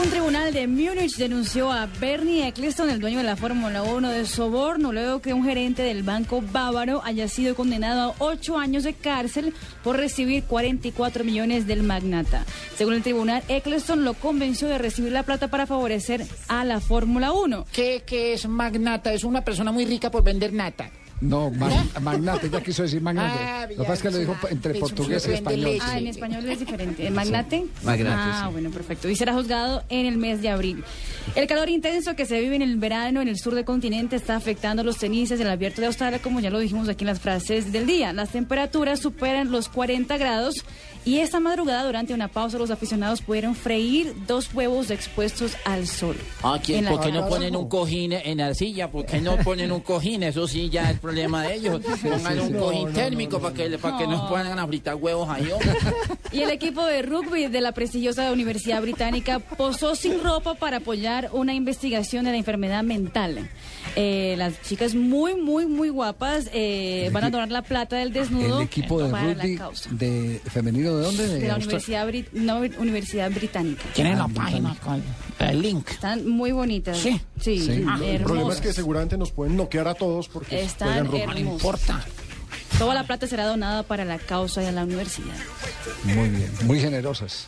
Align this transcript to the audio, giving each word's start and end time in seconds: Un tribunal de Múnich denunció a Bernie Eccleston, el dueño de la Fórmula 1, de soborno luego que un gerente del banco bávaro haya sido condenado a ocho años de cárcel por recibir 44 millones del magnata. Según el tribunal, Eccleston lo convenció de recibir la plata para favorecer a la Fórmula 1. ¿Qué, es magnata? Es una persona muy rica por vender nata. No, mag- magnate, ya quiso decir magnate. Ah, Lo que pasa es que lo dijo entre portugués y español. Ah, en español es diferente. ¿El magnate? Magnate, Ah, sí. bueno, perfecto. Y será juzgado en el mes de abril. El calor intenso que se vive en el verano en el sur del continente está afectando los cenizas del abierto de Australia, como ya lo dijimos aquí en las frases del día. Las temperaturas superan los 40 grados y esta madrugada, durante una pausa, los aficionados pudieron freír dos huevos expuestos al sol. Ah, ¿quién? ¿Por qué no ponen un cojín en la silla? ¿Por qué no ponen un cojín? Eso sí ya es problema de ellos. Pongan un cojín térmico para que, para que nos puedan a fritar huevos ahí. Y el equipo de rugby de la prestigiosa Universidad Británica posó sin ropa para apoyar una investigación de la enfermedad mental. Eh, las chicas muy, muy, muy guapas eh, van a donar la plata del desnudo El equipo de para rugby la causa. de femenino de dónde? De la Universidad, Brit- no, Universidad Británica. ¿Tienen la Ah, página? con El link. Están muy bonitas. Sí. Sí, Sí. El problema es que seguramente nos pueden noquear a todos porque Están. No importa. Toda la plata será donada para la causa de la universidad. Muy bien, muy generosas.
Un 0.00 0.10
tribunal 0.10 0.52
de 0.52 0.68
Múnich 0.68 1.16
denunció 1.16 1.72
a 1.72 1.86
Bernie 1.86 2.46
Eccleston, 2.46 2.88
el 2.88 3.00
dueño 3.00 3.18
de 3.18 3.24
la 3.24 3.34
Fórmula 3.34 3.82
1, 3.82 4.10
de 4.10 4.26
soborno 4.26 4.92
luego 4.92 5.20
que 5.20 5.32
un 5.32 5.44
gerente 5.44 5.82
del 5.82 6.04
banco 6.04 6.40
bávaro 6.40 7.02
haya 7.04 7.26
sido 7.26 7.56
condenado 7.56 8.12
a 8.12 8.14
ocho 8.18 8.56
años 8.56 8.84
de 8.84 8.94
cárcel 8.94 9.52
por 9.82 9.96
recibir 9.96 10.44
44 10.44 11.24
millones 11.24 11.66
del 11.66 11.82
magnata. 11.82 12.44
Según 12.76 12.94
el 12.94 13.02
tribunal, 13.02 13.42
Eccleston 13.48 14.04
lo 14.04 14.14
convenció 14.14 14.68
de 14.68 14.78
recibir 14.78 15.10
la 15.10 15.24
plata 15.24 15.48
para 15.48 15.66
favorecer 15.66 16.24
a 16.46 16.64
la 16.64 16.80
Fórmula 16.80 17.32
1. 17.32 17.66
¿Qué, 17.72 18.04
es 18.06 18.46
magnata? 18.46 19.12
Es 19.12 19.24
una 19.24 19.44
persona 19.44 19.72
muy 19.72 19.84
rica 19.84 20.12
por 20.12 20.22
vender 20.22 20.52
nata. 20.52 20.92
No, 21.20 21.50
mag- 21.50 22.00
magnate, 22.00 22.48
ya 22.48 22.62
quiso 22.62 22.82
decir 22.84 23.00
magnate. 23.02 23.38
Ah, 23.42 23.62
Lo 23.68 23.68
que 23.82 23.82
pasa 23.82 23.92
es 23.94 24.02
que 24.02 24.10
lo 24.12 24.18
dijo 24.18 24.36
entre 24.50 24.74
portugués 24.74 25.26
y 25.28 25.32
español. 25.32 25.78
Ah, 25.82 25.98
en 25.98 26.06
español 26.06 26.48
es 26.48 26.60
diferente. 26.60 27.06
¿El 27.08 27.12
magnate? 27.14 27.66
Magnate, 27.82 28.16
Ah, 28.16 28.44
sí. 28.46 28.52
bueno, 28.52 28.70
perfecto. 28.70 29.08
Y 29.08 29.16
será 29.16 29.34
juzgado 29.34 29.82
en 29.88 30.06
el 30.06 30.16
mes 30.16 30.42
de 30.42 30.48
abril. 30.50 30.84
El 31.34 31.46
calor 31.48 31.68
intenso 31.68 32.14
que 32.14 32.24
se 32.24 32.40
vive 32.40 32.54
en 32.54 32.62
el 32.62 32.76
verano 32.76 33.20
en 33.20 33.26
el 33.28 33.36
sur 33.36 33.54
del 33.54 33.64
continente 33.64 34.14
está 34.16 34.36
afectando 34.36 34.84
los 34.84 34.98
cenizas 34.98 35.38
del 35.40 35.50
abierto 35.50 35.80
de 35.80 35.88
Australia, 35.88 36.20
como 36.22 36.38
ya 36.38 36.50
lo 36.50 36.60
dijimos 36.60 36.88
aquí 36.88 37.02
en 37.02 37.08
las 37.08 37.18
frases 37.20 37.72
del 37.72 37.86
día. 37.86 38.12
Las 38.12 38.28
temperaturas 38.30 39.00
superan 39.00 39.50
los 39.50 39.68
40 39.68 40.16
grados 40.18 40.54
y 41.08 41.20
esta 41.20 41.40
madrugada, 41.40 41.86
durante 41.86 42.12
una 42.12 42.28
pausa, 42.28 42.58
los 42.58 42.70
aficionados 42.70 43.22
pudieron 43.22 43.54
freír 43.54 44.14
dos 44.26 44.52
huevos 44.52 44.90
expuestos 44.90 45.56
al 45.64 45.86
sol. 45.86 46.16
Ah, 46.42 46.60
¿quién? 46.62 46.84
¿Por 46.84 47.00
qué 47.00 47.10
no 47.10 47.26
ponen 47.26 47.56
un 47.56 47.66
cojín 47.66 48.12
en 48.12 48.36
la 48.36 48.52
silla? 48.52 48.90
¿Por 48.90 49.06
qué 49.06 49.18
no 49.18 49.38
ponen 49.38 49.72
un 49.72 49.80
cojín? 49.80 50.22
Eso 50.22 50.46
sí 50.46 50.68
ya 50.68 50.90
es 50.90 50.98
problema 50.98 51.44
de 51.44 51.54
ellos. 51.54 51.80
Pongan 52.02 52.40
un 52.40 52.52
cojín 52.52 52.92
térmico 52.92 53.40
para 53.40 53.54
que, 53.54 53.78
para 53.78 53.96
que 53.96 54.06
nos 54.06 54.28
puedan 54.28 54.58
a 54.58 54.66
fritar 54.66 54.96
huevos 54.96 55.30
ahí. 55.30 55.48
Y 56.30 56.42
el 56.42 56.50
equipo 56.50 56.84
de 56.84 57.00
rugby 57.00 57.46
de 57.46 57.62
la 57.62 57.72
prestigiosa 57.72 58.30
Universidad 58.30 58.82
Británica 58.82 59.38
posó 59.38 59.94
sin 59.94 60.22
ropa 60.22 60.56
para 60.56 60.76
apoyar 60.78 61.30
una 61.32 61.54
investigación 61.54 62.26
de 62.26 62.32
la 62.32 62.36
enfermedad 62.36 62.82
mental. 62.82 63.48
Eh, 63.96 64.34
las 64.36 64.60
chicas 64.62 64.94
muy, 64.94 65.34
muy, 65.34 65.66
muy 65.66 65.88
guapas 65.88 66.50
eh, 66.52 67.08
van 67.12 67.24
a 67.24 67.30
donar 67.30 67.50
la 67.50 67.62
plata 67.62 67.96
del 67.96 68.12
desnudo 68.12 68.58
El 68.58 68.66
equipo 68.66 69.02
de 69.02 69.10
para 69.10 69.32
rugby 69.32 69.52
la 69.54 69.58
causa. 69.58 69.88
de 69.90 70.40
femenino 70.44 70.97
de 70.98 71.04
dónde? 71.04 71.28
De 71.28 71.48
la 71.48 71.56
Universidad, 71.56 72.06
Brit- 72.08 72.30
no, 72.32 72.58
Universidad 72.78 73.30
Británica. 73.30 73.84
¿Tienen 73.94 74.18
la 74.18 74.24
Ah, 74.24 74.30
página? 74.34 74.76
con 74.82 75.02
El 75.38 75.62
link. 75.62 75.90
Están 75.90 76.28
muy 76.28 76.52
bonitas. 76.52 76.98
Sí. 76.98 77.20
Sí, 77.40 77.60
Sí. 77.60 77.84
El 78.04 78.22
problema 78.22 78.52
es 78.52 78.60
que 78.60 78.72
seguramente 78.72 79.16
nos 79.16 79.30
pueden 79.30 79.56
noquear 79.56 79.88
a 79.88 79.94
todos 79.94 80.28
porque 80.28 80.62
Están. 80.62 81.06
No 81.08 81.38
importa. 81.38 82.04
Toda 82.78 82.94
la 82.94 83.04
plata 83.04 83.26
será 83.26 83.46
donada 83.46 83.82
para 83.82 84.04
la 84.04 84.18
causa 84.18 84.60
de 84.60 84.70
la 84.72 84.84
universidad. 84.84 85.34
Muy 86.04 86.28
bien, 86.28 86.50
muy 86.64 86.80
generosas. 86.80 87.46